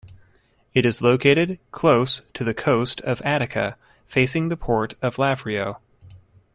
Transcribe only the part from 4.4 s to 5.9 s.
the port of Lavrio.